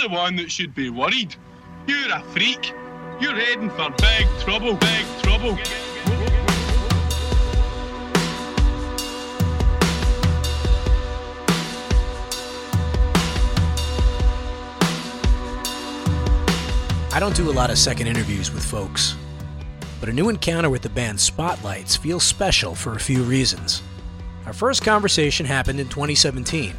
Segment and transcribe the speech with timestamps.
[0.00, 1.34] the one that should be worried.
[1.86, 2.72] You're a freak.
[3.20, 5.58] You're heading for big trouble, big trouble.
[17.12, 19.16] I don't do a lot of second interviews with folks,
[20.00, 23.82] but a new encounter with the band Spotlights feels special for a few reasons.
[24.46, 26.72] Our first conversation happened in 2017.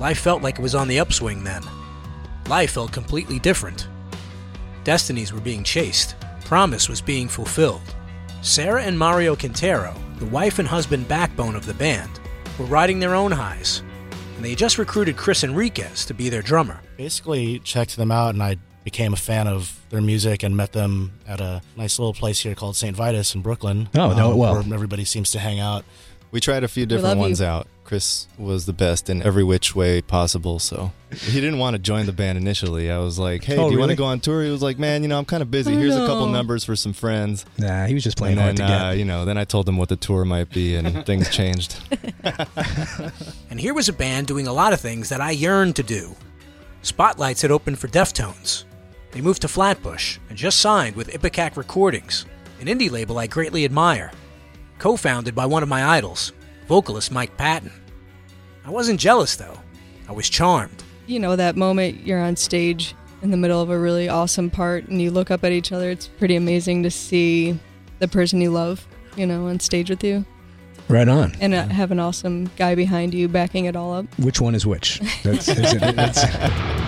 [0.00, 1.62] Life felt like it was on the upswing then.
[2.48, 3.88] Life felt completely different.
[4.84, 7.94] Destinies were being chased, promise was being fulfilled.
[8.42, 12.20] Sarah and Mario Quintero, the wife and husband backbone of the band,
[12.58, 13.82] were riding their own highs,
[14.36, 16.80] and they had just recruited Chris Enriquez to be their drummer.
[16.98, 21.12] Basically, checked them out, and I became a fan of their music and met them
[21.26, 22.94] at a nice little place here called St.
[22.94, 23.88] Vitus in Brooklyn.
[23.94, 24.62] Oh, know it um, well.
[24.62, 25.86] Where everybody seems to hang out.
[26.34, 27.46] We tried a few different ones you.
[27.46, 27.68] out.
[27.84, 30.58] Chris was the best in every which way possible.
[30.58, 32.90] So he didn't want to join the band initially.
[32.90, 34.76] I was like, "Hey, Oh, do you want to go on tour?" He was like,
[34.76, 35.72] "Man, you know, I'm kind of busy.
[35.72, 38.56] Oh, Here's a couple numbers for some friends." Nah, he was just playing and hard
[38.56, 38.86] then, to get.
[38.88, 41.78] uh, you know, then I told him what the tour might be, and things changed.
[43.50, 46.16] And here was a band doing a lot of things that I yearned to do.
[46.82, 48.64] Spotlights had opened for Deftones.
[49.12, 52.26] They moved to Flatbush and just signed with Ipecac Recordings,
[52.60, 54.10] an indie label I greatly admire.
[54.78, 56.32] Co founded by one of my idols,
[56.66, 57.72] vocalist Mike Patton.
[58.64, 59.58] I wasn't jealous though,
[60.08, 60.82] I was charmed.
[61.06, 64.86] You know, that moment you're on stage in the middle of a really awesome part
[64.88, 65.90] and you look up at each other.
[65.90, 67.58] It's pretty amazing to see
[67.98, 70.24] the person you love, you know, on stage with you
[70.88, 71.32] right on.
[71.40, 74.06] and uh, have an awesome guy behind you backing it all up.
[74.18, 75.00] Which one is which?
[75.22, 75.80] That's, is it,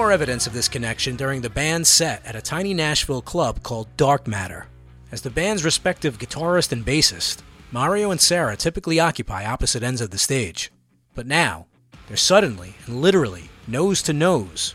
[0.00, 3.86] more evidence of this connection during the band's set at a tiny Nashville club called
[3.98, 4.66] Dark Matter.
[5.12, 10.08] As the band's respective guitarist and bassist, Mario and Sarah typically occupy opposite ends of
[10.08, 10.72] the stage.
[11.14, 11.66] But now,
[12.08, 14.74] they're suddenly and literally nose to nose.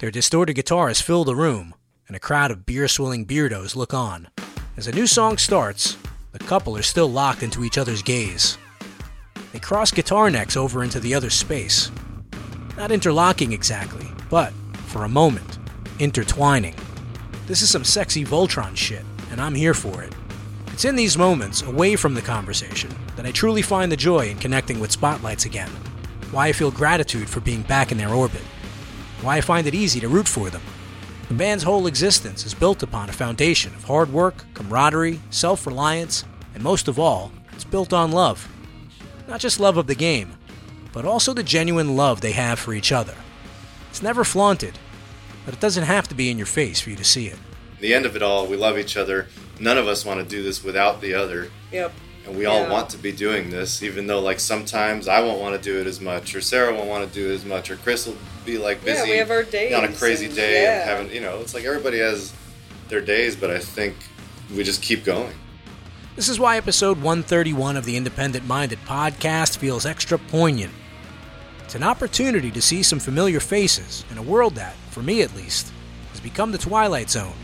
[0.00, 1.72] Their distorted guitars fill the room,
[2.08, 4.26] and a crowd of beer swilling beardos look on.
[4.76, 5.96] As a new song starts,
[6.32, 8.58] the couple are still locked into each other's gaze.
[9.52, 11.92] They cross guitar necks over into the other's space,
[12.76, 14.52] not interlocking exactly, but,
[14.94, 15.58] for a moment,
[15.98, 16.76] intertwining.
[17.48, 20.14] This is some sexy Voltron shit, and I'm here for it.
[20.68, 24.38] It's in these moments, away from the conversation, that I truly find the joy in
[24.38, 25.68] connecting with Spotlights again.
[26.30, 28.42] Why I feel gratitude for being back in their orbit.
[29.20, 30.62] Why I find it easy to root for them.
[31.26, 36.24] The band's whole existence is built upon a foundation of hard work, camaraderie, self reliance,
[36.54, 38.48] and most of all, it's built on love.
[39.26, 40.34] Not just love of the game,
[40.92, 43.16] but also the genuine love they have for each other.
[43.90, 44.78] It's never flaunted,
[45.44, 47.38] but it doesn't have to be in your face for you to see it.
[47.80, 49.26] the end of it all, we love each other.
[49.60, 51.50] None of us want to do this without the other.
[51.70, 51.92] Yep.
[52.26, 55.54] And we all want to be doing this, even though like sometimes I won't want
[55.56, 57.76] to do it as much, or Sarah won't want to do it as much, or
[57.76, 58.16] Chris will
[58.46, 60.80] be like Yeah, busy we have our days on a crazy and- day yeah.
[60.80, 62.32] and having you know, it's like everybody has
[62.88, 63.94] their days, but I think
[64.56, 65.34] we just keep going.
[66.16, 70.72] This is why episode 131 of the Independent Minded podcast feels extra poignant.
[71.74, 75.34] It's an opportunity to see some familiar faces in a world that, for me at
[75.34, 75.72] least,
[76.12, 77.34] has become the Twilight Zone.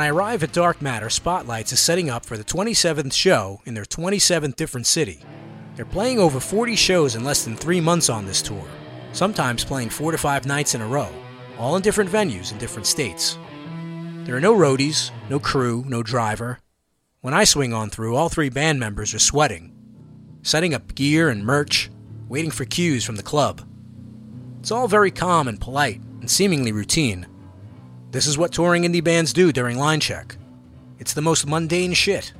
[0.00, 3.74] When I arrive at Dark Matter, Spotlights is setting up for the 27th show in
[3.74, 5.22] their 27th different city.
[5.76, 8.64] They're playing over 40 shows in less than three months on this tour,
[9.12, 11.10] sometimes playing four to five nights in a row,
[11.58, 13.36] all in different venues in different states.
[14.24, 16.60] There are no roadies, no crew, no driver.
[17.20, 19.70] When I swing on through, all three band members are sweating,
[20.40, 21.90] setting up gear and merch,
[22.26, 23.68] waiting for cues from the club.
[24.60, 27.26] It's all very calm and polite and seemingly routine.
[28.10, 30.36] This is what touring indie bands do during line check.
[30.98, 32.32] It's the most mundane shit.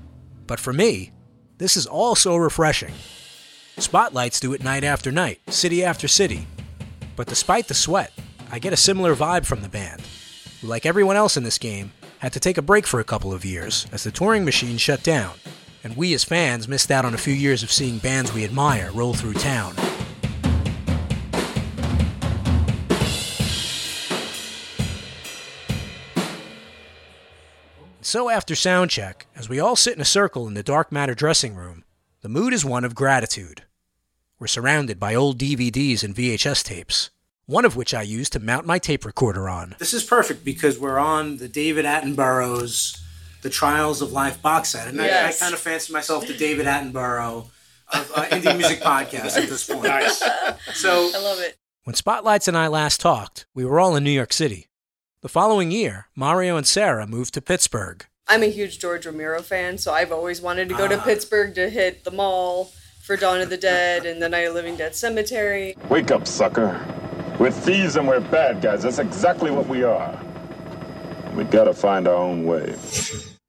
[0.48, 1.12] But for me,
[1.58, 2.92] this is all so refreshing.
[3.78, 6.48] Spotlights do it night after night, city after city.
[7.14, 8.12] But despite the sweat,
[8.50, 10.02] I get a similar vibe from the band,
[10.60, 13.32] who, like everyone else in this game, had to take a break for a couple
[13.32, 15.34] of years as the touring machine shut down,
[15.84, 18.90] and we as fans missed out on a few years of seeing bands we admire
[18.92, 19.76] roll through town.
[28.02, 31.14] So after sound check, as we all sit in a circle in the Dark Matter
[31.14, 31.84] dressing room,
[32.22, 33.62] the mood is one of gratitude.
[34.38, 37.10] We're surrounded by old DVDs and VHS tapes,
[37.44, 39.76] one of which I use to mount my tape recorder on.
[39.78, 42.98] This is perfect because we're on the David Attenborough's
[43.42, 45.42] The Trials of Life box set, and Yes.
[45.42, 47.48] I, I kind of fancy myself the David Attenborough
[47.92, 49.84] of uh, indie music podcast at this point.
[50.74, 51.58] So I love it.
[51.84, 54.68] when Spotlights and I last talked, we were all in New York City.
[55.22, 58.06] The following year, Mario and Sarah moved to Pittsburgh.
[58.26, 61.04] I'm a huge George Romero fan, so I've always wanted to go to Ah.
[61.04, 62.72] Pittsburgh to hit the mall
[63.04, 65.76] for Dawn of the Dead and the Night of Living Dead Cemetery.
[65.90, 66.80] Wake up, sucker.
[67.38, 68.82] We're thieves and we're bad guys.
[68.82, 70.18] That's exactly what we are.
[71.34, 72.74] We gotta find our own way.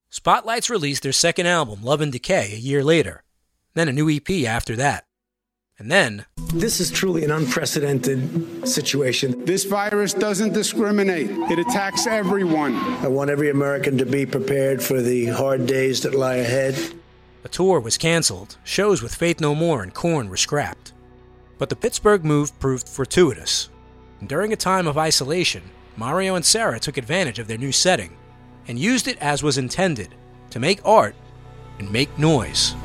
[0.09, 3.23] Spotlights released their second album, Love and Decay, a year later,
[3.75, 5.05] then a new EP after that.
[5.81, 9.45] And then, This is truly an unprecedented situation.
[9.45, 11.31] This virus doesn't discriminate.
[11.49, 12.75] It attacks everyone.
[12.75, 16.75] I want every American to be prepared for the hard days that lie ahead.
[17.43, 20.93] a tour was canceled, shows with Faith No More and Korn were scrapped.
[21.57, 23.69] But the Pittsburgh move proved fortuitous.
[24.19, 25.63] And during a time of isolation,
[25.97, 28.15] Mario and Sarah took advantage of their new setting
[28.67, 30.13] and used it as was intended
[30.51, 31.15] to make art
[31.79, 32.75] and make noise.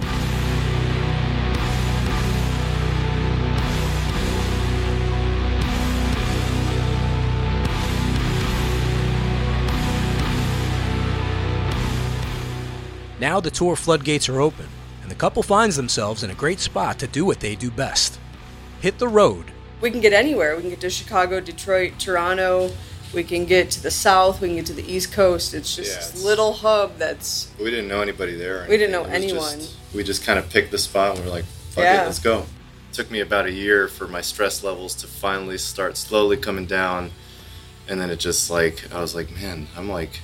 [13.20, 14.68] Now the tour floodgates are open,
[15.02, 18.18] and the couple finds themselves in a great spot to do what they do best
[18.80, 19.46] hit the road.
[19.80, 20.54] We can get anywhere.
[20.54, 22.70] We can get to Chicago, Detroit, Toronto.
[23.14, 24.40] We can get to the south.
[24.40, 25.54] We can get to the East Coast.
[25.54, 28.66] It's just Yeah, this little hub that's We didn't know anybody there.
[28.68, 29.24] We didn't know It was just-
[29.54, 29.68] anyone.
[29.94, 32.02] we just kind of picked the spot and we were like, fuck Yeah.
[32.02, 32.40] it, let's go.
[32.90, 36.66] It took me about a year for my stress levels to finally start slowly coming
[36.66, 37.10] down.
[37.88, 40.20] And then it just like, I was like, man, I'm like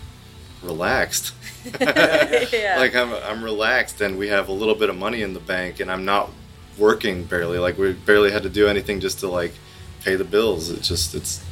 [0.63, 1.35] relaxed.
[1.81, 2.77] yeah.
[2.79, 5.81] like I'm, I'm relaxed and we have a little bit of money in the bank
[5.81, 6.31] and I'm not
[6.79, 7.59] working barely.
[7.59, 9.53] Like we barely had to do anything just to like
[10.03, 10.71] pay the bills.
[10.71, 11.45] It's just, it's,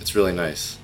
[0.00, 0.78] it's really nice.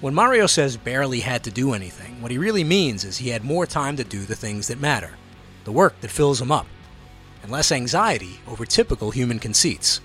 [0.00, 3.42] When Mario says barely had to do anything, what he really means is he had
[3.42, 5.16] more time to do the things that matter,
[5.64, 6.66] the work that fills him up,
[7.42, 10.00] and less anxiety over typical human conceits.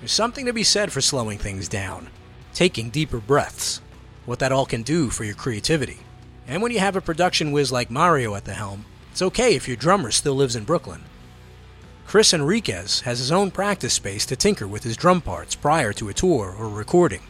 [0.00, 2.08] There's something to be said for slowing things down,
[2.54, 3.82] taking deeper breaths,
[4.24, 5.98] what that all can do for your creativity.
[6.46, 9.66] And when you have a production whiz like Mario at the helm, it's okay if
[9.68, 11.02] your drummer still lives in Brooklyn.
[12.06, 16.08] Chris Enriquez has his own practice space to tinker with his drum parts prior to
[16.08, 17.22] a tour or recording.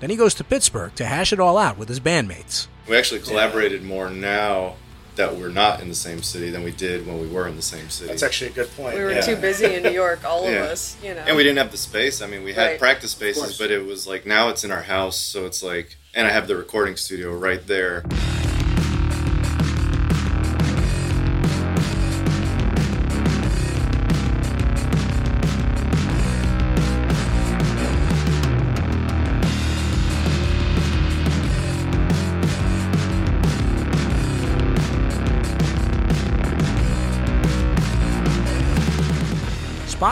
[0.00, 2.66] Then he goes to Pittsburgh to hash it all out with his bandmates.
[2.88, 4.76] We actually collaborated more now
[5.16, 7.62] that we're not in the same city than we did when we were in the
[7.62, 8.08] same city.
[8.08, 8.96] That's actually a good point.
[8.96, 9.20] we were Yeah.
[9.20, 10.64] too busy in New York, all Yeah.
[10.64, 10.96] of us.
[11.02, 11.24] You know.
[11.26, 12.22] and we didn't have the space.
[12.22, 12.78] I mean, we had Right.
[12.78, 16.26] practice spaces, but it was like now it's in our house, so it's like, and
[16.26, 18.04] I have the recording studio right there.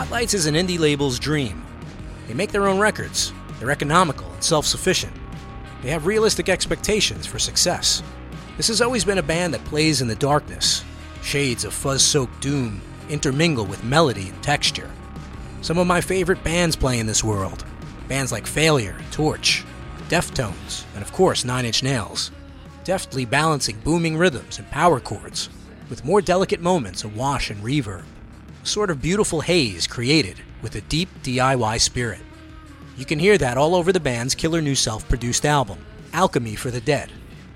[0.09, 1.63] Spotlights is an indie label's dream.
[2.27, 5.13] They make their own records, they're economical and self sufficient.
[5.83, 8.01] They have realistic expectations for success.
[8.57, 10.83] This has always been a band that plays in the darkness.
[11.21, 14.89] Shades of fuzz soaked doom intermingle with melody and texture.
[15.61, 17.63] Some of my favorite bands play in this world
[18.07, 19.63] bands like Failure Torche,
[20.07, 22.31] Deftones, and of course Nine Inch Nails,
[22.83, 25.49] deftly balancing booming rhythms and power chords
[25.87, 28.05] with more delicate moments of wash and reverb.
[28.63, 32.19] Sort of beautiful haze created with a deep DIY spirit.
[32.97, 36.69] You can hear that all over the band's killer new self produced album, Alchemy for
[36.69, 37.11] the Dead.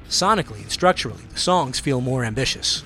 [0.07, 2.83] Sonically and structurally, the songs feel more ambitious.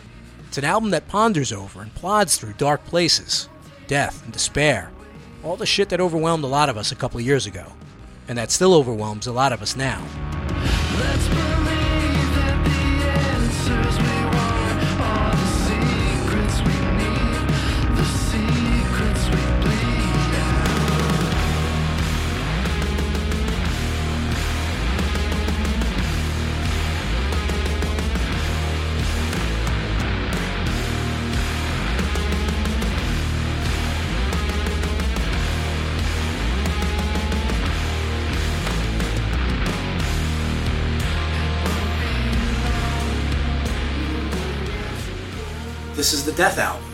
[0.48, 3.50] It's an album that ponders over and plods through dark places,
[3.86, 4.92] death and despair,
[5.44, 7.74] all the shit that overwhelmed a lot of us a couple years ago,
[8.28, 10.04] and that still overwhelms a lot of us now.
[46.08, 46.90] This is the Death album.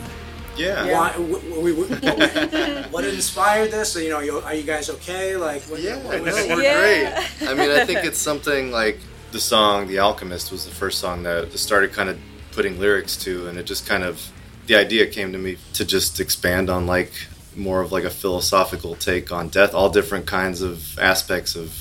[0.57, 0.85] Yeah.
[0.85, 0.93] Yeah.
[0.99, 3.95] Why, w- w- w- what, what inspired this?
[3.95, 5.35] You know, you, are you guys okay?
[5.37, 7.29] Like, what, Yeah, what no, was- we're Yeah.
[7.37, 7.47] great.
[7.47, 8.97] I mean, I think it's something like
[9.31, 12.17] the song "The Alchemist" was the first song that I started kind of
[12.53, 14.19] putting lyrics to, and it just kind of
[14.65, 17.11] the idea came to me to just expand on like
[17.55, 21.71] more of like a philosophical take on death, all different kinds of aspects of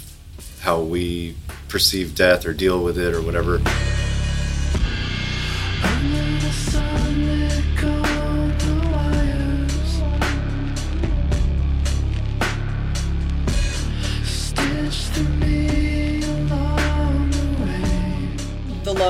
[0.61, 1.35] how we
[1.69, 3.59] perceive death or deal with it or whatever.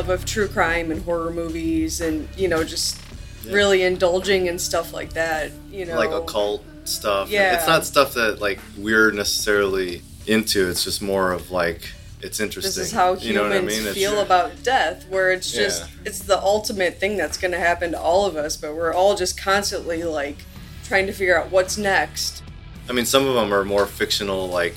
[0.02, 3.00] Love of true crime and horror movies, and you know, just
[3.49, 5.50] really indulging in stuff like that.
[5.71, 7.30] You know, like occult stuff.
[7.30, 7.56] Yeah.
[7.56, 10.68] It's not stuff that like we're necessarily into.
[10.68, 12.71] It's just more of like it's interesting.
[12.71, 13.94] This is how you know humans I mean?
[13.94, 16.02] Feel about death, where it's just Yeah.
[16.06, 19.16] it's the ultimate thing that's going to happen to all of us, but we're all
[19.16, 20.38] just constantly like
[20.85, 22.42] trying to figure out what's next.
[22.88, 24.75] I mean, some of them are more fictional, like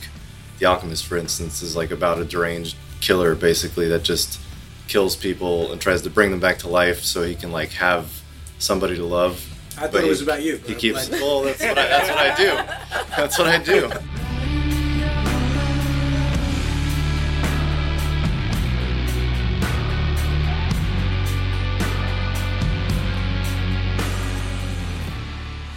[0.60, 4.40] The Alchemist, for instance, is like about a deranged killer, basically, that just
[4.88, 8.22] kills people and tries to bring them back to life so he can like have
[8.60, 9.34] somebody to love.
[9.78, 10.58] I thought But it was he- about you.
[10.66, 11.10] He keeps.
[11.10, 13.10] but- Well, that's what I, that's what I do.
[13.18, 13.90] That's what I do.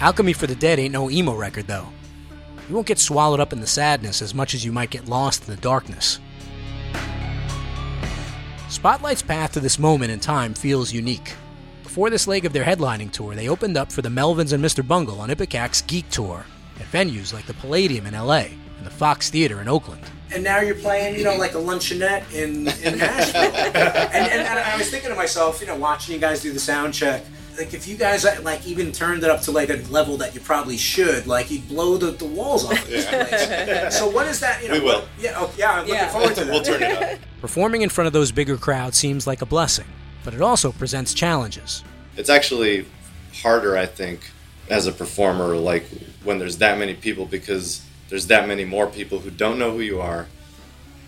[0.01, 1.89] Alchemy for the Dead ain't no emo record, though.
[2.69, 5.49] You won't get swallowed up in the sadness as much as you might get lost
[5.49, 6.21] in the darkness.
[8.69, 11.35] Spotlight's path to this moment in time feels unique.
[11.83, 14.87] Before this leg of their headlining tour, they opened up for the Melvins and Mr.
[14.87, 16.45] Bungle on Ipecac's Geek Tour
[16.79, 18.45] at venues like the Palladium in LA
[18.77, 20.03] and the Fox Theater in Oakland.
[20.31, 23.41] And now you're playing, you know, like a luncheonette in, in Nashville.
[23.43, 26.61] and, and, and I was thinking to myself, you know, watching you guys do the
[26.61, 27.25] sound check,
[27.59, 30.35] like if you guys uh, like even turned it up to like a level that
[30.35, 33.99] you probably should, like you'd blow the, the walls off this place.
[33.99, 34.63] So what is that?
[34.63, 35.01] You know, We will.
[35.01, 36.09] what- yeah, oh, yeah, I'm looking Yeah.
[36.09, 36.51] forward to that.
[36.53, 37.19] We'll turn it up.
[37.41, 39.87] Performing in front of those bigger crowds seems like a blessing,
[40.25, 41.83] but it also presents challenges.
[42.17, 42.87] It's actually
[43.43, 44.31] harder, I think,
[44.71, 45.85] as a performer, like
[46.25, 49.81] when there's that many people, because there's that many more people who don't know who
[49.81, 50.27] you are.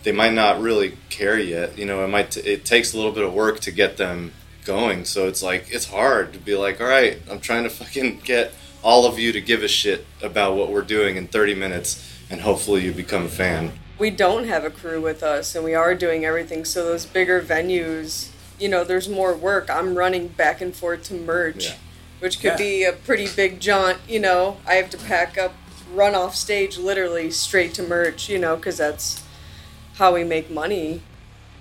[0.03, 1.77] They might not really care yet.
[1.77, 2.31] You know, it might.
[2.31, 4.33] T- it takes a little bit of work to get them
[4.65, 5.05] going.
[5.05, 8.53] So it's like it's hard to be like, all right, I'm trying to fucking get
[8.83, 12.41] all of you to give a shit about what we're doing in 30 minutes, and
[12.41, 13.73] hopefully you become a fan.
[13.99, 16.65] We don't have a crew with us, and we are doing everything.
[16.65, 19.69] So those bigger venues, you know, there's more work.
[19.69, 21.75] I'm running back and forth to merch, Yeah.
[22.21, 22.57] which could Yeah.
[22.57, 23.99] be a pretty big jaunt.
[24.09, 25.55] You know, I have to pack up,
[25.93, 28.31] run off stage, literally straight to merch.
[28.31, 29.21] You know, because that's
[29.97, 31.03] how we make money.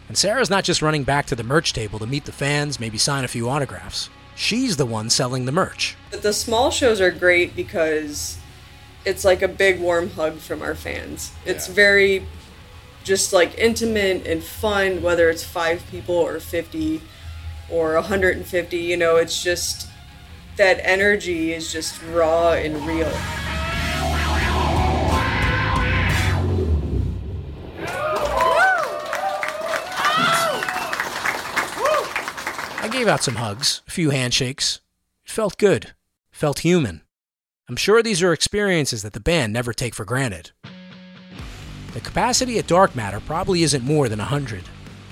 [0.09, 2.97] And Sarah's not just running back to the merch table to meet the fans, maybe
[2.97, 4.09] sign a few autographs.
[4.35, 5.95] She's the one selling the merch.
[6.11, 8.37] But the small shows are great because
[9.05, 11.31] it's like a big warm hug from our fans.
[11.45, 11.75] It's Yeah.
[11.75, 12.27] very
[13.03, 17.01] just like intimate and fun, whether it's five people or 50
[17.69, 18.77] or 150.
[18.77, 19.87] You know, it's just
[20.57, 23.11] that energy is just raw and real.
[32.99, 34.81] Gave out some hugs, a few handshakes.
[35.23, 35.93] It felt good,
[36.31, 37.01] felt human.
[37.69, 40.51] I'm sure these are experiences that the band never take for granted.
[41.93, 44.65] The capacity at Dark Matter probably isn't more than 100.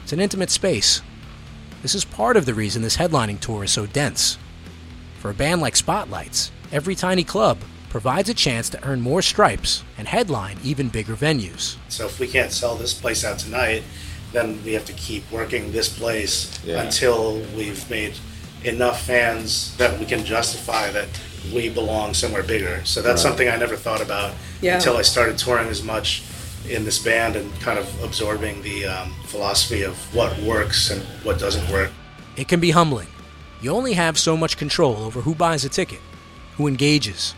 [0.03, 1.01] It's an intimate space.
[1.82, 4.38] This is part of the reason this headlining tour is so dense.
[5.20, 7.58] For a band like Spotlights, every tiny club
[7.89, 11.77] provides a chance to earn more stripes and headline even bigger venues.
[11.88, 13.84] So if we can't sell this place out tonight,
[14.34, 16.81] then we have to keep working this place Yeah.
[16.81, 18.13] until we've made
[18.63, 21.07] enough fans that we can justify that
[21.53, 22.81] we belong somewhere bigger.
[22.84, 23.29] So that's Right.
[23.29, 24.75] something I never thought about Yeah.
[24.75, 26.24] until I started touring as much
[26.69, 31.39] in this band and kind of absorbing the um, philosophy of what works and what
[31.39, 31.91] doesn't work.
[32.36, 33.07] It can be humbling.
[33.62, 36.00] You only have so much control over who buys a ticket,
[36.57, 37.34] who engages,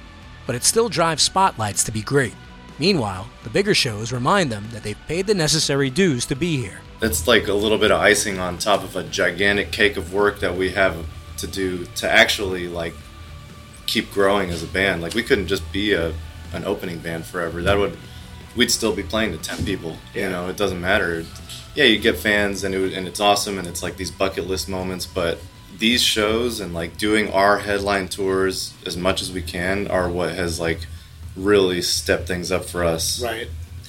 [0.47, 2.33] but it still drives spotlights to be great.
[2.79, 6.79] Meanwhile, the bigger shows remind them that they've paid the necessary dues to be here.
[7.01, 10.39] It's like a little bit of icing on top of a gigantic cake of work
[10.39, 10.95] that we have
[11.37, 12.93] to do to actually like
[13.85, 15.01] keep growing as a band.
[15.01, 16.13] Like we couldn't just be a
[16.53, 17.61] an opening band forever.
[17.61, 17.97] That would
[18.55, 19.97] we'd still be playing to 10 people.
[20.13, 21.25] You know, it doesn't matter.
[21.75, 24.69] Yeah, you get fans and it, and it's awesome and it's like these bucket list
[24.69, 25.39] moments, but
[25.77, 30.33] these shows and like doing our headline tours as much as we can are what
[30.33, 30.79] has like
[31.43, 33.21] really step things up for us.
[33.21, 33.47] Right.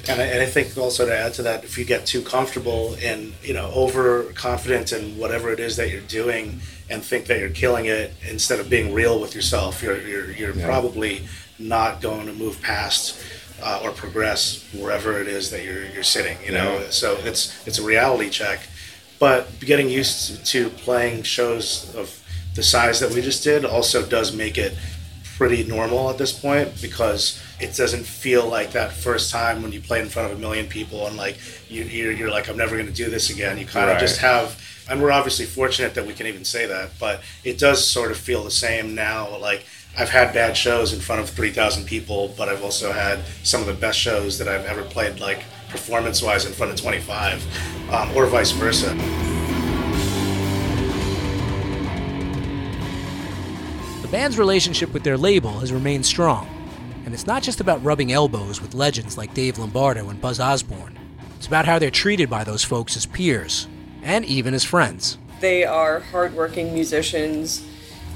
[0.09, 2.97] And I, and I think also to add to that, if you get too comfortable
[3.03, 7.51] and you know overconfident in whatever it is that you're doing, and think that you're
[7.51, 10.65] killing it instead of being real with yourself, you're you're, you're Yeah.
[10.67, 11.23] probably
[11.59, 13.21] not going to move past
[13.63, 16.39] uh, or progress wherever it is that you're you're sitting.
[16.45, 16.91] You know, Yeah.
[16.91, 18.61] so it's it's a reality check.
[19.19, 22.17] But getting used to playing shows of
[22.55, 24.73] the size that we just did also does make it
[25.41, 29.81] pretty normal at this point because it doesn't feel like that first time when you
[29.81, 31.39] play in front of a million people and like
[31.71, 33.57] you, you're, you're like I'm never going to do this again.
[33.57, 34.01] You kind of Right.
[34.01, 37.89] just have, and we're obviously fortunate that we can even say that, but it does
[37.89, 39.35] sort of feel the same now.
[39.39, 39.65] Like
[39.97, 43.63] I've had bad shows in front of three thousand people, but I've also had some
[43.63, 47.01] of the best shows that I've ever played, like performance wise, in front of twenty
[47.01, 47.43] five,
[47.91, 48.95] um, or vice versa.
[54.11, 56.49] Band's relationship with their label has remained strong,
[57.05, 60.99] and it's not just about rubbing elbows with legends like Dave Lombardo and Buzz Osborne.
[61.37, 63.69] It's about how they're treated by those folks as peers,
[64.03, 65.17] and even as friends.
[65.39, 67.65] They are hardworking musicians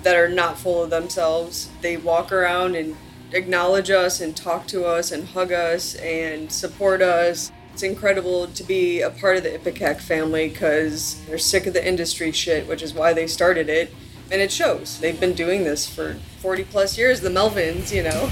[0.03, 1.71] that are not full of themselves.
[1.81, 2.97] They walk around and
[3.33, 7.53] acknowledge us and talk to us and hug us and support us.
[7.73, 11.87] It's incredible to be a part of the Ipecac family because they're sick of the
[11.87, 13.95] industry shit, which is why they started it.
[14.31, 14.99] And it shows.
[15.01, 18.31] They've been doing this for 40 plus years, the Melvins, you know.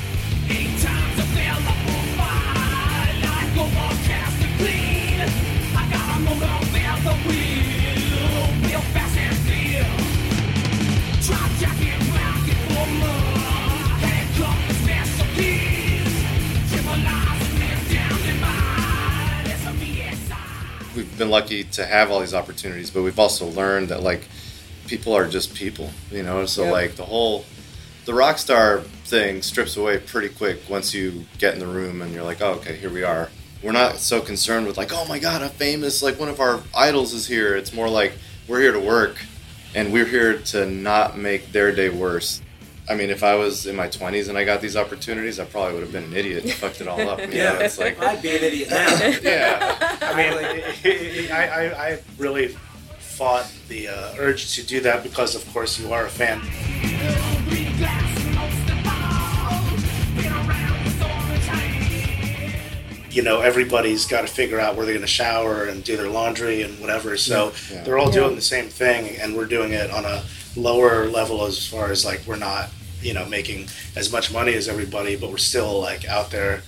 [20.95, 24.23] we've been lucky to have all these opportunities, but we've also learned that like
[24.87, 26.47] people are just people, you know.
[26.47, 26.73] So Yep.
[26.73, 27.45] like the whole
[28.05, 32.13] the rock star thing strips away pretty quick once you get in the room and
[32.13, 33.31] you're like, oh, okay, here we are.
[33.63, 36.61] We're not so concerned with like, oh my god, a famous like one of our
[36.77, 37.55] idols is here.
[37.57, 38.13] It's more like
[38.49, 39.17] we're here to work,
[39.75, 42.43] and we're here to not make their day worse.
[42.91, 45.75] I mean, if I was in my 20s and I got these opportunities, I probably
[45.75, 47.21] would have been an idiot and fucked it all up.
[47.21, 48.87] You know, it's like, I'd be an idiot now.
[49.23, 49.99] yeah.
[50.03, 52.57] I mean, I, I, I really
[53.13, 56.41] fought the uh, urge to do that because, of course, you are a fan.
[63.11, 66.09] You know, everybody's got to figure out where they're going to shower and do their
[66.09, 67.19] laundry and whatever.
[67.19, 67.83] So Yeah.
[67.83, 68.21] they're all Yeah.
[68.23, 70.23] doing the same thing, and we're doing it on a
[70.57, 72.71] lower level as far as like we're not,
[73.03, 76.63] you know, making as much money as everybody, but we're still like out there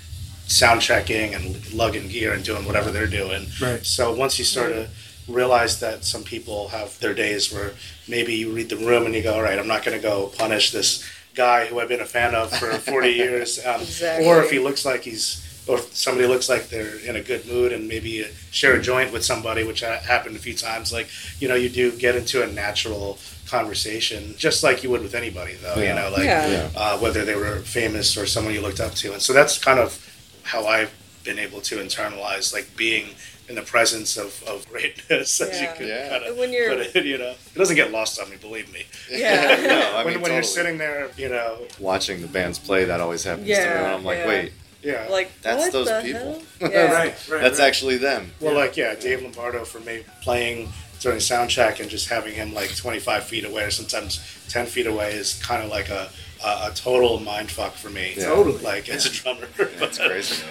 [0.46, 3.46] sound checking and lugging gear and doing whatever they're doing.
[3.58, 3.84] Right.
[3.86, 4.88] So once you start to
[5.28, 7.72] realize that some people have their days where
[8.08, 10.26] maybe you read the room and you go, all right, I'm not going to go
[10.36, 13.64] punish this guy who I've been a fan of for 40 years.
[13.64, 14.26] Um, Exactly.
[14.26, 17.46] Or if he looks like he's, or if somebody looks like they're in a good
[17.46, 21.08] mood and maybe you share a joint with somebody, which happened a few times, like,
[21.40, 25.54] you know, you do get into a natural conversation, just like you would with anybody,
[25.54, 26.48] though, you know, like Yeah.
[26.50, 26.68] Yeah.
[26.76, 29.12] Uh, whether they were famous or someone you looked up to.
[29.14, 29.98] And so that's kind of
[30.42, 30.92] how I've
[31.24, 33.14] been able to internalize, like, being
[33.48, 35.72] in the presence of, of greatness, as you Yeah.
[35.74, 36.08] could Yeah.
[36.08, 37.30] kind of When you're- put it, you know.
[37.54, 38.84] It doesn't get lost on me, believe me.
[39.10, 39.62] Yeah.
[39.66, 43.00] no, I when mean, when you're sitting there, you know, watching the bands play, that
[43.00, 43.58] always happens to me.
[43.58, 44.28] Yeah, And I'm like, yeah.
[44.28, 44.52] wait,
[44.82, 45.06] yeah.
[45.10, 46.20] Like, that's what those the people.
[46.20, 46.42] hell?
[46.70, 46.92] Yeah.
[46.92, 47.66] Right, right, that's right.
[47.68, 48.32] actually them.
[48.40, 52.54] Well, like yeah, Dave Lombardo for me playing during sound check and just having him
[52.54, 56.08] like 25 feet away or sometimes 10 feet away is kind of like a,
[56.42, 58.14] a a total mind fuck for me.
[58.16, 58.26] Yeah.
[58.26, 59.46] Totally, like as a drummer.
[59.78, 60.42] That's crazy.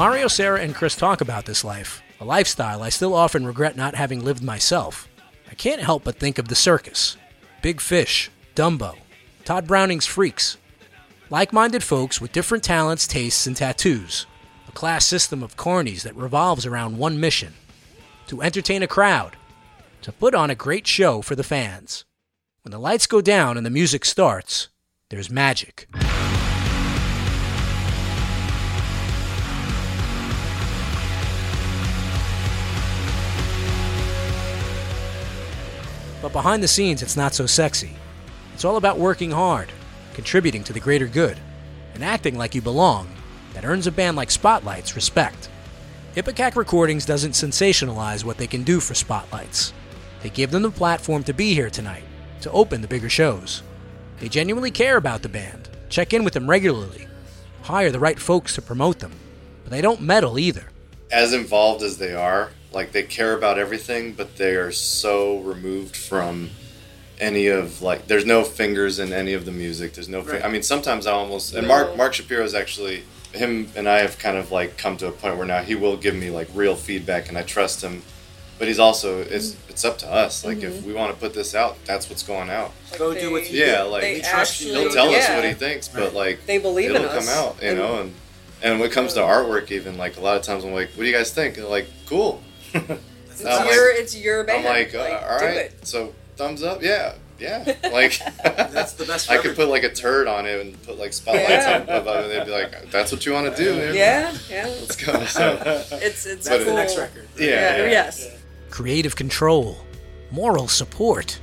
[0.00, 3.94] Mario, Sarah, and Chris talk about this life, a lifestyle I still often regret not
[3.94, 5.06] having lived myself,
[5.50, 7.18] I can't help but think of the circus,
[7.60, 8.96] Big Fish, Dumbo,
[9.44, 10.56] Tod Browning's Freaks.
[11.28, 14.24] Like minded folks with different talents, tastes, and tattoos.
[14.68, 17.52] A class system of cornies that revolves around one mission
[18.28, 19.36] to entertain a crowd,
[20.00, 22.06] to put on a great show for the fans.
[22.62, 24.68] When the lights go down and the music starts,
[25.10, 25.90] there's magic.
[36.22, 37.92] But behind the scenes, it's not so sexy.
[38.54, 39.72] It's all about working hard,
[40.14, 41.38] contributing to the greater good,
[41.94, 43.08] and acting like you belong
[43.54, 45.48] that earns a band like Spotlight's respect.
[46.16, 49.72] Ipecac Recordings doesn't sensationalize what they can do for Spotlights.
[50.22, 52.04] They give them the platform to be here tonight,
[52.42, 53.62] to open the bigger shows.
[54.18, 57.06] They genuinely care about the band, check in with them regularly,
[57.62, 59.12] hire the right folks to promote them,
[59.64, 60.68] but they don't meddle either.
[61.10, 65.96] As involved as they are, like they care about everything, but they are so removed
[65.96, 66.50] from
[67.18, 68.06] any of like.
[68.06, 69.94] There's no fingers in any of the music.
[69.94, 70.22] There's no.
[70.22, 70.44] Fi- Right.
[70.44, 71.68] I mean, sometimes I almost and No.
[71.68, 75.36] Mark Mark Shapiro's actually him and I have kind of like come to a point
[75.36, 78.02] where now he will give me like real feedback, and I trust him
[78.60, 79.70] but he's also it's mm-hmm.
[79.70, 80.44] it's up to us.
[80.44, 80.86] Like if mm-hmm.
[80.88, 82.72] we want to put this out, that's what's going out.
[82.98, 83.88] Go do what you Yeah, do.
[83.88, 87.04] like They he actually- he'll tell us what he thinks, but like They believe it'll
[87.04, 87.36] in come us.
[87.36, 88.00] out, you And- know.
[88.02, 88.14] And
[88.62, 91.04] and when it comes to artwork, even like a lot of times I'm like, what
[91.04, 91.56] do you guys think?
[91.56, 92.42] And they're like, cool.
[92.74, 94.66] It's I'm like- your it's your band.
[94.66, 95.86] I'm like, uh, all do it.
[95.86, 97.74] so thumbs up, yeah, yeah.
[97.92, 99.30] Like that's the best.
[99.30, 101.76] I could put like a turd on it and put like spotlights Yeah.
[101.76, 102.22] on above it.
[102.24, 103.94] and They'd be like, "That's what you want to do." man.
[103.94, 104.66] Yeah, yeah.
[104.80, 105.24] Let's go.
[105.24, 105.58] So,
[105.92, 106.76] It's it's But cool.
[106.78, 107.90] it- Yeah, yeah.
[107.90, 108.28] Yes.
[108.70, 109.78] creative control,
[110.30, 111.40] moral support,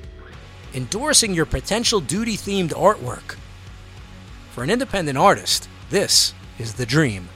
[0.73, 3.37] endorsing your potential duty themed artwork.
[4.51, 7.29] For an independent artist, this is the dream.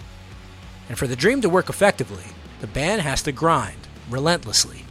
[0.89, 2.23] And for the dream to work effectively,
[2.60, 3.81] the band has to grind
[4.12, 4.86] relentlessly.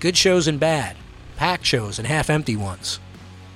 [0.00, 0.96] Good shows and bad,
[1.36, 3.00] packed shows and half empty ones.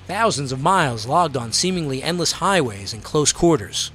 [0.07, 3.90] Thousands of miles logged on seemingly endless highways in close quarters.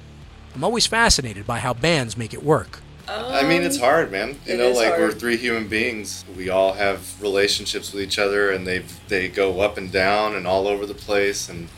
[0.54, 2.80] I'm always fascinated by how bands make it work.
[3.06, 4.38] I mean, it's hard, man.
[4.44, 6.24] You know, is like we're three human beings.
[6.36, 10.46] We all have relationships with each other, and they they go up and down and
[10.46, 11.48] all over the place.
[11.48, 11.68] And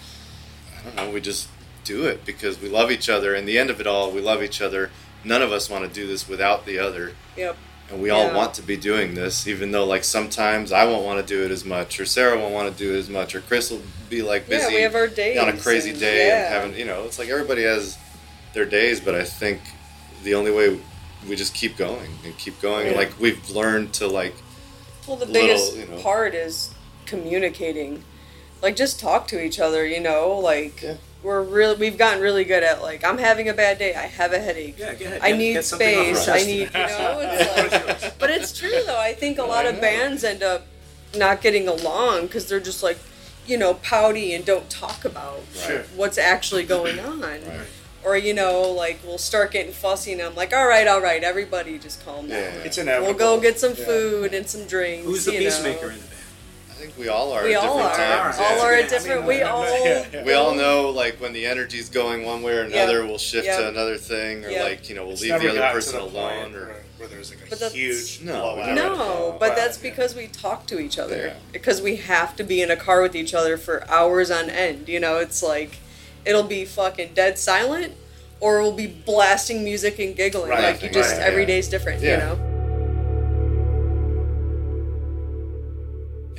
[0.81, 1.49] I don't know, we just
[1.85, 3.35] do it because we love each other.
[3.35, 4.91] And the end of it all, we love each other.
[5.23, 7.13] None of us want to do this without the other.
[7.37, 7.57] Yep.
[7.91, 11.21] And we all want to be doing this, even though like sometimes I won't want
[11.21, 13.41] to do it as much, or Sarah won't want to do it as much, or
[13.41, 16.45] Chris will be like Yeah, busy we have our on a crazy and- day yeah.
[16.47, 17.99] and having you know it's like everybody has
[18.55, 19.61] their days, but I think
[20.23, 20.79] the only way
[21.29, 22.97] we just keep going and keep going, Yeah.
[22.97, 24.35] like we've learned to like
[25.07, 26.03] Well, the little, biggest you know.
[26.03, 26.71] part is
[27.07, 28.05] communicating.
[28.63, 29.87] Like, just talk to each other.
[29.87, 30.85] You know, like
[31.23, 33.95] we're really we've gotten really good at like I'm having a bad day.
[33.95, 34.77] I have a headache.
[34.79, 35.21] Yeah, go ahead.
[35.23, 36.43] I Get- need get something off your space.
[36.45, 37.21] I need you know.
[37.23, 38.99] It's like, but it's true though.
[38.99, 40.67] I think a lot of bands end up
[41.17, 42.99] not getting along because they're just like
[43.47, 45.83] you know pouty and don't talk about Sure.
[45.97, 47.41] what's actually going on.
[48.03, 51.23] Or you know, like we'll start getting fussy, and I'm like, "All right, all right,
[51.23, 52.55] everybody, just calm down.
[52.65, 53.85] It's We'll go get some Yeah.
[53.85, 55.45] food and some drinks." Who's the you know.
[55.45, 56.20] peacemaker in the band?
[56.81, 58.23] I think we all are We at all different are.
[58.33, 58.39] times.
[58.39, 58.65] All yeah.
[58.65, 59.27] are at different.
[59.27, 59.65] We all.
[60.25, 63.09] We all know like when the energy's going one way or another, Yep.
[63.09, 63.59] we'll shift Yep.
[63.59, 64.65] to another thing, or Yep.
[64.65, 67.31] like you know we'll It's leave the other person the alone, or where, where there's
[67.35, 68.75] like a But huge No, blowout.
[68.75, 69.91] No, but that's yeah.
[69.91, 71.17] because we talk to each other.
[71.19, 71.33] Yeah.
[71.53, 74.89] Because we have to be in a car with each other for hours on end.
[74.89, 75.81] You know, it's like
[76.25, 77.93] it'll be fucking dead silent,
[78.41, 80.49] or we'll be blasting music and giggling.
[80.49, 81.47] Right, like you just right, every yeah.
[81.49, 82.01] day's different.
[82.01, 82.11] Yeah.
[82.13, 82.50] You know.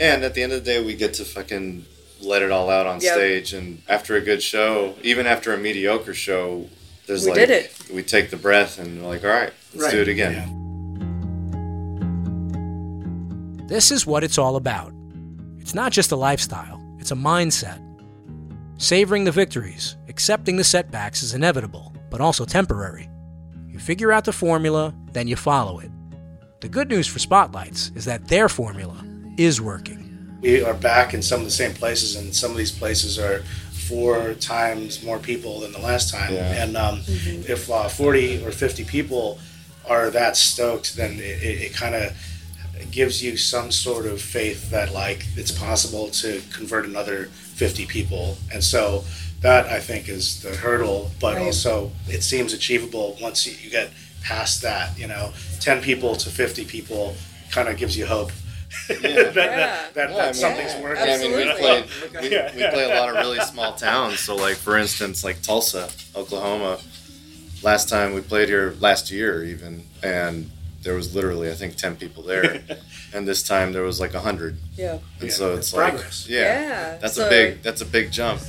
[0.01, 1.85] And at the end of the day, we get to fucking
[2.21, 3.13] let it all out on Yep.
[3.13, 3.53] stage.
[3.53, 6.67] And after a good show, even after a mediocre show,
[7.05, 7.71] there's We like did it.
[7.93, 10.57] we take the breath and we're like, all right, let's do it again.
[13.67, 14.91] This is what it's all about.
[15.59, 17.79] It's not just a lifestyle, it's a mindset.
[18.77, 23.07] Savoring the victories, accepting the setbacks is inevitable, but also temporary.
[23.67, 25.91] You figure out the formula, then you follow it.
[26.61, 29.05] The good news for Spotlights is that their formula
[29.45, 29.99] is working.
[30.41, 33.43] we are back in some of the same places, and some of these places are
[33.87, 36.33] four times more people than the last time.
[36.33, 36.63] Yeah.
[36.63, 39.37] And um, if uh, 40 or 50 people
[39.87, 42.13] are that stoked, then it, it, it kind of
[42.91, 48.37] gives you some sort of faith that like it's possible to convert another 50 people.
[48.53, 49.03] And so
[49.41, 51.45] that I think is the hurdle, but Right.
[51.45, 53.89] also it seems achievable once you, you get
[54.23, 54.97] past that.
[54.97, 57.15] You know, 10 people to 50 people
[57.51, 58.31] kind of gives you hope.
[58.87, 61.05] That, that, that, that, Yeah, I mean, something's yeah, working.
[61.07, 62.19] Yeah, I mean, we Absolutely.
[62.19, 64.19] played we, we play a lot of really small towns.
[64.19, 66.79] So, like for instance, like Tulsa, Oklahoma.
[67.63, 70.49] Last time we played here, last year even, and
[70.81, 72.63] there was literally I think ten people there,
[73.13, 74.57] and this time there was like hundred.
[74.75, 74.93] Yeah.
[75.19, 76.27] And Yeah, so that's it's like, progress.
[76.27, 78.41] yeah, Yeah, that's so- a big that's a big jump.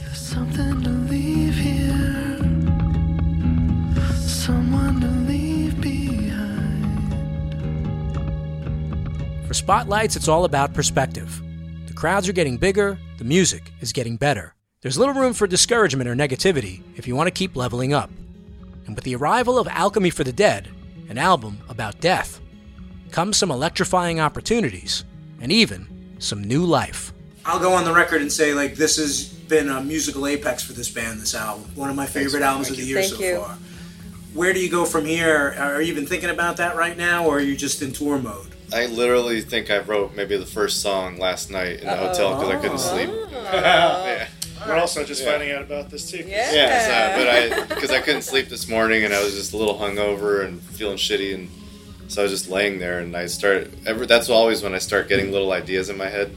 [9.63, 11.41] Spotlights, it's all about perspective.
[11.87, 14.57] The crowds are getting bigger, the music is getting better.
[14.81, 18.11] There's little room for discouragement or negativity if you want to keep leveling up.
[18.87, 20.69] And with the arrival of Alchemy for the Dead,
[21.09, 22.41] an album about death,
[23.13, 25.05] comes some electrifying opportunities
[25.41, 27.13] and even some new life.
[27.47, 30.73] I'll go on the record and say like this has been a musical apex for
[30.73, 31.21] this band.
[31.21, 33.37] This album, one of my favorite albums of the year Thank so you.
[33.37, 33.59] far.
[34.35, 35.55] Where do you go from here?
[35.57, 38.52] Are you even thinking about that right now, or are you just in tour mode?
[38.75, 42.51] I literally think I wrote maybe the first song last night in the hotel because
[42.51, 42.79] I couldn't oh.
[42.79, 43.11] sleep.
[43.53, 44.29] Yeah.
[44.67, 45.33] We're also just Yeah.
[45.33, 46.25] finding out about this too.
[46.27, 46.53] Yeah.
[46.53, 49.57] Yeah, so, but I because I couldn't sleep this morning and I was just a
[49.57, 51.51] little hungover and feeling shitty and
[52.09, 53.77] so I was just laying there and I started.
[53.87, 56.35] Ever that's always when I start getting little ideas in my head.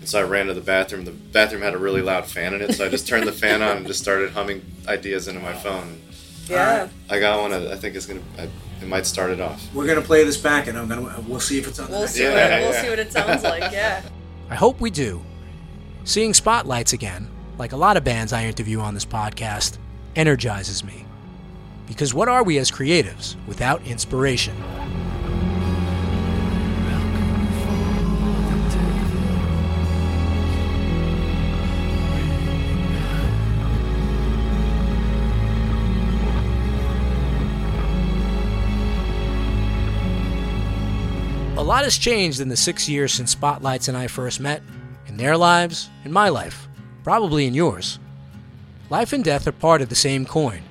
[0.00, 1.04] And so I ran to the bathroom.
[1.04, 3.62] The bathroom had a really loud fan in it, so I just turned the fan
[3.62, 6.00] on and just started humming ideas into my phone.
[6.48, 6.88] Yeah.
[7.10, 7.52] I got one.
[7.52, 8.20] I think it's gonna.
[8.38, 8.48] I,
[8.82, 9.66] it might start it off.
[9.74, 11.88] We're gonna play this back, and I'm gonna we'll see if it's on.
[11.90, 12.82] We'll next see Yeah, what we'll yeah.
[12.82, 13.72] see what it sounds like.
[13.72, 14.02] Yeah.
[14.50, 15.22] I hope we do.
[16.04, 17.28] Seeing spotlights again,
[17.58, 19.78] like a lot of bands I interview on this podcast,
[20.14, 21.04] energizes me.
[21.88, 24.54] Because what are we as creatives without inspiration?
[41.66, 44.62] Lot has changed in the six years since Spotlights and I first met,
[45.08, 46.68] in their lives, in my life,
[47.02, 47.98] probably in yours.
[48.88, 50.62] Life and death are part of the same coin,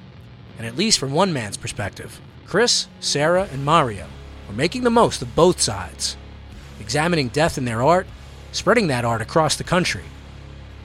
[0.58, 4.08] and at least from one man's perspective, Chris, Sarah, and Mario
[4.47, 6.15] are making the most of both sides,
[6.79, 8.08] examining death in their art,
[8.53, 10.05] spreading that art across the country,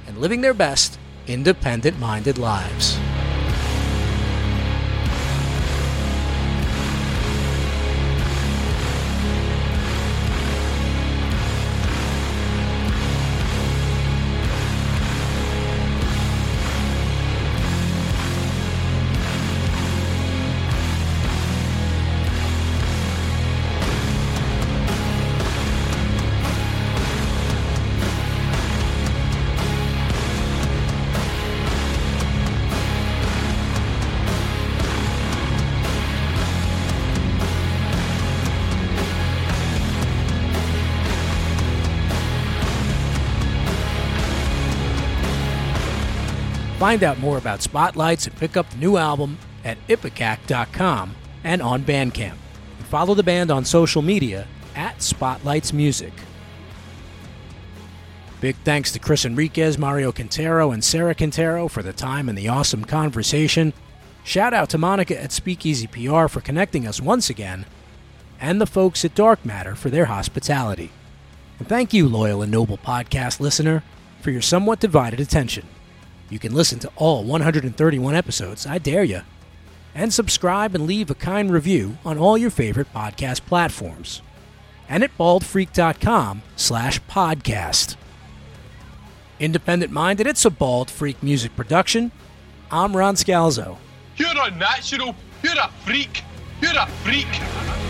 [0.09, 2.99] and living their best, independent minded lives.
[46.81, 51.14] Find out more about Spotlights and pick up the new album at ipecac.com
[51.45, 52.37] and on Bandcamp.
[52.79, 56.14] And follow the band on social media at Spotlights Music.
[58.40, 62.49] Big thanks to Chris Enriquez, Mario Quintero, and Sarah Quintero for the time and the
[62.49, 63.75] awesome conversation.
[64.25, 67.66] Shout out to Monica at Speakeasy PR for connecting us once again,
[68.40, 70.93] and the folks at Dark Matter for their hospitality.
[71.59, 73.83] And thank you, loyal and noble podcast listener,
[74.23, 75.66] for your somewhat divided attention.
[76.31, 79.23] You can listen to all 131 episodes, I dare you,
[79.95, 84.23] and subscribe and leave a kind review on all your favorite podcast platforms.
[84.88, 87.97] And at baldfreak.com slash podcast.
[89.40, 92.12] Independent minded, it's a Bald Freak music production.
[92.71, 93.79] I'm Ron Scalzo.
[94.16, 95.16] You're unnatural.
[95.43, 96.23] You're a freak.
[96.61, 97.89] You're a freak.